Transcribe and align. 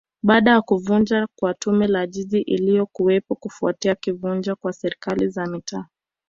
Baada 0.23 0.51
ya 0.51 0.61
kuvunjwa 0.61 1.27
kwa 1.35 1.53
Tume 1.53 1.85
ya 1.93 2.07
Jiji 2.07 2.41
iliyokuwepo 2.41 3.35
kufuatia 3.35 3.95
kuvunjwa 3.95 4.55
kwa 4.55 4.73
Serikali 4.73 5.27
za 5.29 5.45
Mitaa 5.47 5.85